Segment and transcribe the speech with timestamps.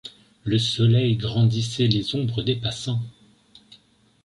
[0.45, 3.03] Le soleil grandissait les ombres des passants